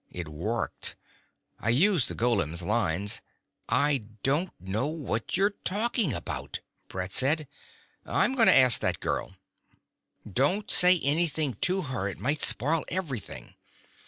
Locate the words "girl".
8.99-9.35